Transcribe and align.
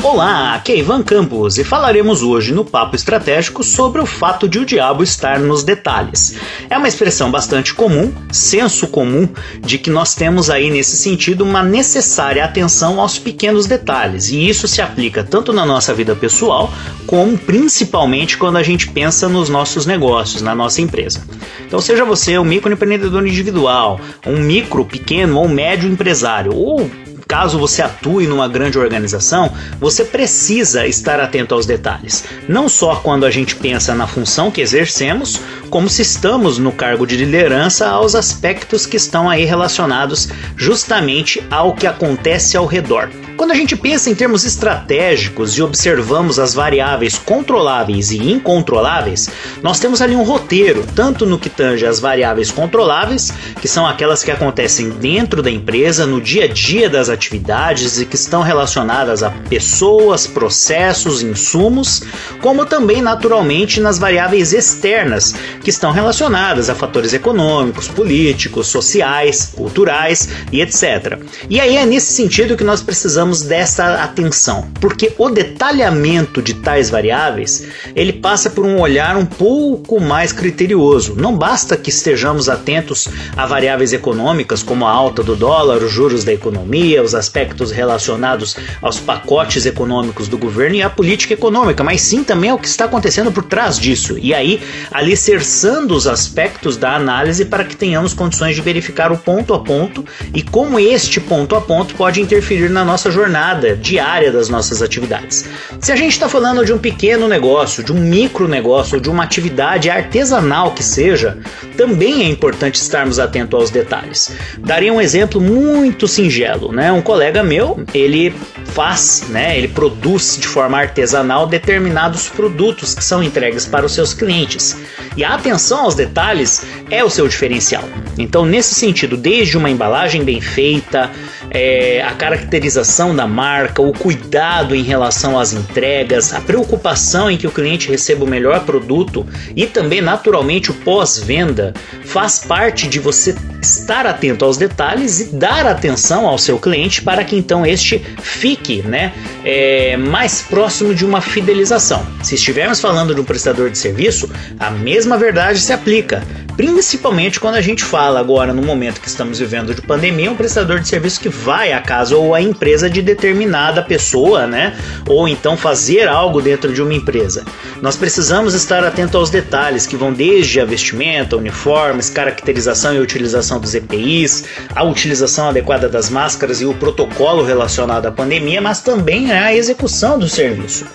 Olá, 0.00 0.54
aqui 0.54 0.70
é 0.70 0.78
Ivan 0.78 1.02
Campos 1.02 1.58
e 1.58 1.64
falaremos 1.64 2.22
hoje 2.22 2.54
no 2.54 2.64
Papo 2.64 2.94
Estratégico 2.94 3.64
sobre 3.64 4.00
o 4.00 4.06
fato 4.06 4.48
de 4.48 4.60
o 4.60 4.64
diabo 4.64 5.02
estar 5.02 5.40
nos 5.40 5.64
detalhes. 5.64 6.36
É 6.70 6.78
uma 6.78 6.86
expressão 6.86 7.32
bastante 7.32 7.74
comum, 7.74 8.12
senso 8.30 8.86
comum, 8.86 9.28
de 9.60 9.76
que 9.76 9.90
nós 9.90 10.14
temos 10.14 10.50
aí 10.50 10.70
nesse 10.70 10.96
sentido 10.96 11.42
uma 11.42 11.64
necessária 11.64 12.44
atenção 12.44 13.00
aos 13.00 13.18
pequenos 13.18 13.66
detalhes, 13.66 14.30
e 14.30 14.48
isso 14.48 14.68
se 14.68 14.80
aplica 14.80 15.24
tanto 15.24 15.52
na 15.52 15.66
nossa 15.66 15.92
vida 15.92 16.14
pessoal, 16.14 16.72
como 17.04 17.36
principalmente 17.36 18.38
quando 18.38 18.56
a 18.56 18.62
gente 18.62 18.88
pensa 18.88 19.28
nos 19.28 19.48
nossos 19.48 19.84
negócios, 19.84 20.40
na 20.40 20.54
nossa 20.54 20.80
empresa. 20.80 21.22
Então, 21.66 21.80
seja 21.80 22.04
você 22.04 22.38
um 22.38 22.44
microempreendedor 22.44 23.26
individual, 23.26 24.00
um 24.24 24.38
micro, 24.38 24.84
pequeno 24.84 25.40
ou 25.40 25.48
médio 25.48 25.90
empresário, 25.90 26.54
ou 26.54 26.88
caso 27.28 27.58
você 27.58 27.82
atue 27.82 28.26
numa 28.26 28.48
grande 28.48 28.78
organização, 28.78 29.52
você 29.78 30.02
precisa 30.02 30.86
estar 30.86 31.20
atento 31.20 31.54
aos 31.54 31.66
detalhes. 31.66 32.24
Não 32.48 32.70
só 32.70 32.96
quando 32.96 33.26
a 33.26 33.30
gente 33.30 33.54
pensa 33.54 33.94
na 33.94 34.06
função 34.06 34.50
que 34.50 34.62
exercemos, 34.62 35.38
como 35.68 35.90
se 35.90 36.00
estamos 36.00 36.56
no 36.56 36.72
cargo 36.72 37.06
de 37.06 37.16
liderança 37.16 37.86
aos 37.86 38.14
aspectos 38.14 38.86
que 38.86 38.96
estão 38.96 39.28
aí 39.28 39.44
relacionados 39.44 40.30
justamente 40.56 41.44
ao 41.50 41.74
que 41.74 41.86
acontece 41.86 42.56
ao 42.56 42.64
redor. 42.64 43.10
Quando 43.36 43.52
a 43.52 43.54
gente 43.54 43.76
pensa 43.76 44.10
em 44.10 44.16
termos 44.16 44.44
estratégicos 44.44 45.56
e 45.56 45.62
observamos 45.62 46.40
as 46.40 46.54
variáveis 46.54 47.18
controláveis 47.18 48.10
e 48.10 48.32
incontroláveis, 48.32 49.28
nós 49.62 49.78
temos 49.78 50.02
ali 50.02 50.16
um 50.16 50.24
roteiro, 50.24 50.84
tanto 50.92 51.24
no 51.24 51.38
que 51.38 51.48
tange 51.48 51.86
as 51.86 52.00
variáveis 52.00 52.50
controláveis, 52.50 53.32
que 53.60 53.68
são 53.68 53.86
aquelas 53.86 54.24
que 54.24 54.32
acontecem 54.32 54.90
dentro 54.90 55.40
da 55.40 55.50
empresa, 55.50 56.04
no 56.04 56.20
dia 56.20 56.46
a 56.46 56.48
dia 56.48 56.90
das 56.90 57.08
atividades 57.08 57.17
e 57.18 58.06
que 58.06 58.14
estão 58.14 58.42
relacionadas 58.42 59.22
a 59.22 59.30
pessoas, 59.30 60.26
processos, 60.26 61.22
insumos, 61.22 62.02
como 62.40 62.64
também 62.64 63.02
naturalmente 63.02 63.80
nas 63.80 63.98
variáveis 63.98 64.52
externas, 64.52 65.34
que 65.62 65.70
estão 65.70 65.90
relacionadas 65.90 66.70
a 66.70 66.74
fatores 66.74 67.12
econômicos, 67.12 67.88
políticos, 67.88 68.68
sociais, 68.68 69.52
culturais 69.54 70.28
e 70.52 70.60
etc. 70.60 71.18
E 71.50 71.60
aí 71.60 71.76
é 71.76 71.84
nesse 71.84 72.12
sentido 72.12 72.56
que 72.56 72.64
nós 72.64 72.82
precisamos 72.82 73.42
dessa 73.42 74.02
atenção, 74.02 74.68
porque 74.80 75.12
o 75.18 75.28
detalhamento 75.28 76.40
de 76.40 76.54
tais 76.54 76.88
variáveis 76.88 77.66
ele 77.94 78.12
passa 78.12 78.48
por 78.48 78.64
um 78.64 78.80
olhar 78.80 79.16
um 79.16 79.26
pouco 79.26 80.00
mais 80.00 80.32
criterioso. 80.32 81.14
Não 81.16 81.36
basta 81.36 81.76
que 81.76 81.90
estejamos 81.90 82.48
atentos 82.48 83.08
a 83.36 83.46
variáveis 83.46 83.92
econômicas 83.92 84.62
como 84.62 84.86
a 84.86 84.90
alta 84.90 85.22
do 85.22 85.34
dólar, 85.34 85.82
os 85.82 85.90
juros 85.90 86.24
da 86.24 86.32
economia, 86.32 87.02
os 87.08 87.14
aspectos 87.14 87.70
relacionados 87.70 88.56
aos 88.80 89.00
pacotes 89.00 89.66
econômicos 89.66 90.28
do 90.28 90.38
governo 90.38 90.76
e 90.76 90.82
à 90.82 90.90
política 90.90 91.34
econômica, 91.34 91.82
mas 91.82 92.00
sim 92.00 92.22
também 92.22 92.50
ao 92.50 92.58
que 92.58 92.68
está 92.68 92.84
acontecendo 92.84 93.32
por 93.32 93.44
trás 93.44 93.78
disso. 93.78 94.18
E 94.18 94.32
aí, 94.34 94.62
alicerçando 94.92 95.94
os 95.94 96.06
aspectos 96.06 96.76
da 96.76 96.94
análise 96.94 97.44
para 97.44 97.64
que 97.64 97.76
tenhamos 97.76 98.14
condições 98.14 98.54
de 98.54 98.62
verificar 98.62 99.10
o 99.10 99.18
ponto 99.18 99.54
a 99.54 99.60
ponto 99.60 100.04
e 100.34 100.42
como 100.42 100.78
este 100.78 101.20
ponto 101.20 101.56
a 101.56 101.60
ponto 101.60 101.94
pode 101.94 102.20
interferir 102.20 102.68
na 102.68 102.84
nossa 102.84 103.10
jornada 103.10 103.74
diária 103.74 104.30
das 104.30 104.48
nossas 104.48 104.82
atividades. 104.82 105.46
Se 105.80 105.90
a 105.90 105.96
gente 105.96 106.12
está 106.12 106.28
falando 106.28 106.64
de 106.64 106.72
um 106.72 106.78
pequeno 106.78 107.26
negócio, 107.26 107.82
de 107.82 107.92
um 107.92 108.00
micro 108.00 108.46
negócio, 108.46 109.00
de 109.00 109.08
uma 109.08 109.24
atividade 109.24 109.88
artesanal 109.88 110.72
que 110.72 110.82
seja, 110.82 111.38
também 111.76 112.24
é 112.24 112.28
importante 112.28 112.74
estarmos 112.74 113.18
atentos 113.18 113.58
aos 113.58 113.70
detalhes. 113.70 114.30
Daria 114.58 114.92
um 114.92 115.00
exemplo 115.00 115.40
muito 115.40 116.06
singelo, 116.06 116.72
né? 116.72 116.92
Um 116.98 117.02
colega 117.02 117.44
meu, 117.44 117.80
ele 117.94 118.34
faz, 118.74 119.22
né? 119.28 119.56
Ele 119.56 119.68
produz 119.68 120.36
de 120.36 120.48
forma 120.48 120.76
artesanal 120.78 121.46
determinados 121.46 122.28
produtos 122.28 122.92
que 122.92 123.04
são 123.04 123.22
entregues 123.22 123.64
para 123.64 123.86
os 123.86 123.92
seus 123.92 124.12
clientes. 124.12 124.76
E 125.16 125.22
a 125.22 125.34
atenção 125.34 125.82
aos 125.82 125.94
detalhes 125.94 126.66
é 126.90 127.04
o 127.04 127.08
seu 127.08 127.28
diferencial. 127.28 127.84
Então, 128.18 128.44
nesse 128.44 128.74
sentido, 128.74 129.16
desde 129.16 129.56
uma 129.56 129.70
embalagem 129.70 130.24
bem 130.24 130.40
feita, 130.40 131.08
é, 131.50 132.02
a 132.02 132.12
caracterização 132.12 133.14
da 133.14 133.26
marca, 133.26 133.82
o 133.82 133.92
cuidado 133.92 134.74
em 134.74 134.82
relação 134.82 135.38
às 135.38 135.52
entregas, 135.52 136.32
a 136.32 136.40
preocupação 136.40 137.30
em 137.30 137.36
que 137.36 137.46
o 137.46 137.50
cliente 137.50 137.88
receba 137.88 138.24
o 138.24 138.28
melhor 138.28 138.64
produto 138.64 139.26
e 139.56 139.66
também, 139.66 140.00
naturalmente, 140.00 140.70
o 140.70 140.74
pós-venda 140.74 141.74
faz 142.04 142.40
parte 142.40 142.88
de 142.88 142.98
você 142.98 143.34
estar 143.60 144.06
atento 144.06 144.44
aos 144.44 144.56
detalhes 144.56 145.20
e 145.20 145.36
dar 145.36 145.66
atenção 145.66 146.26
ao 146.26 146.38
seu 146.38 146.58
cliente 146.58 147.02
para 147.02 147.24
que 147.24 147.36
então 147.36 147.66
este 147.66 147.98
fique 148.22 148.82
né, 148.82 149.12
é, 149.44 149.96
mais 149.96 150.42
próximo 150.42 150.94
de 150.94 151.04
uma 151.04 151.20
fidelização. 151.20 152.06
Se 152.22 152.34
estivermos 152.34 152.80
falando 152.80 153.14
de 153.14 153.20
um 153.20 153.24
prestador 153.24 153.70
de 153.70 153.78
serviço, 153.78 154.30
a 154.58 154.70
mesma 154.70 155.16
verdade 155.18 155.58
se 155.58 155.72
aplica. 155.72 156.22
Principalmente 156.58 157.38
quando 157.38 157.54
a 157.54 157.60
gente 157.60 157.84
fala 157.84 158.18
agora 158.18 158.52
no 158.52 158.60
momento 158.60 159.00
que 159.00 159.06
estamos 159.06 159.38
vivendo 159.38 159.72
de 159.72 159.80
pandemia, 159.80 160.28
um 160.28 160.34
prestador 160.34 160.80
de 160.80 160.88
serviço 160.88 161.20
que 161.20 161.28
vai 161.28 161.72
à 161.72 161.80
casa 161.80 162.16
ou 162.16 162.34
à 162.34 162.42
empresa 162.42 162.90
de 162.90 163.00
determinada 163.00 163.80
pessoa, 163.80 164.44
né? 164.44 164.76
Ou 165.06 165.28
então 165.28 165.56
fazer 165.56 166.08
algo 166.08 166.42
dentro 166.42 166.72
de 166.72 166.82
uma 166.82 166.92
empresa. 166.92 167.44
Nós 167.80 167.94
precisamos 167.94 168.54
estar 168.54 168.82
atento 168.82 169.16
aos 169.16 169.30
detalhes 169.30 169.86
que 169.86 169.96
vão 169.96 170.12
desde 170.12 170.60
a 170.60 170.64
vestimenta, 170.64 171.36
uniformes, 171.36 172.10
caracterização 172.10 172.92
e 172.92 172.98
utilização 172.98 173.60
dos 173.60 173.76
EPIs, 173.76 174.42
a 174.74 174.82
utilização 174.82 175.50
adequada 175.50 175.88
das 175.88 176.10
máscaras 176.10 176.60
e 176.60 176.64
o 176.64 176.74
protocolo 176.74 177.44
relacionado 177.44 178.06
à 178.06 178.10
pandemia, 178.10 178.60
mas 178.60 178.80
também 178.80 179.30
a 179.30 179.54
execução 179.54 180.18
do 180.18 180.28
serviço. 180.28 180.86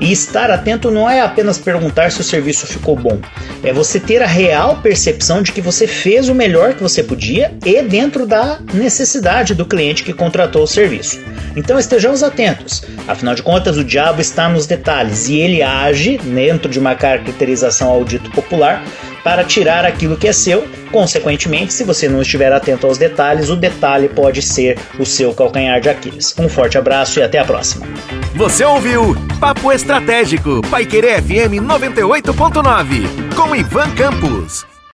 E 0.00 0.10
estar 0.10 0.50
atento 0.50 0.90
não 0.90 1.10
é 1.10 1.20
apenas 1.20 1.58
perguntar 1.58 2.10
se 2.10 2.22
o 2.22 2.24
serviço 2.24 2.66
ficou 2.66 2.96
bom, 2.96 3.20
é 3.62 3.70
você 3.70 4.00
ter 4.00 4.22
a 4.22 4.26
real 4.26 4.76
percepção 5.10 5.42
de 5.42 5.52
que 5.52 5.60
você 5.60 5.86
fez 5.86 6.28
o 6.28 6.34
melhor 6.34 6.74
que 6.74 6.82
você 6.82 7.02
podia 7.02 7.52
e 7.64 7.82
dentro 7.82 8.26
da 8.26 8.60
necessidade 8.72 9.54
do 9.54 9.66
cliente 9.66 10.04
que 10.04 10.12
contratou 10.12 10.62
o 10.62 10.66
serviço. 10.66 11.20
Então 11.56 11.78
estejamos 11.78 12.22
atentos, 12.22 12.82
afinal 13.08 13.34
de 13.34 13.42
contas, 13.42 13.76
o 13.76 13.84
diabo 13.84 14.20
está 14.20 14.48
nos 14.48 14.66
detalhes 14.66 15.28
e 15.28 15.36
ele 15.36 15.62
age 15.62 16.18
dentro 16.18 16.70
de 16.70 16.78
uma 16.78 16.94
caracterização 16.94 17.88
ao 17.88 18.04
dito 18.04 18.30
popular 18.30 18.84
para 19.24 19.44
tirar 19.44 19.84
aquilo 19.84 20.16
que 20.16 20.28
é 20.28 20.32
seu. 20.32 20.66
Consequentemente, 20.90 21.72
se 21.72 21.84
você 21.84 22.08
não 22.08 22.22
estiver 22.22 22.52
atento 22.52 22.86
aos 22.86 22.96
detalhes, 22.96 23.48
o 23.48 23.56
detalhe 23.56 24.08
pode 24.08 24.42
ser 24.42 24.78
o 24.98 25.04
seu 25.04 25.34
calcanhar 25.34 25.80
de 25.80 25.88
Aquiles. 25.88 26.34
Um 26.38 26.48
forte 26.48 26.78
abraço 26.78 27.20
e 27.20 27.22
até 27.22 27.38
a 27.38 27.44
próxima. 27.44 27.86
Você 28.34 28.64
ouviu 28.64 29.14
Papo 29.38 29.70
Estratégico, 29.70 30.62
Paiquerê 30.70 31.20
FM 31.20 31.62
98.9, 31.62 33.34
com 33.36 33.54
Ivan 33.54 33.90
Campos. 33.94 34.69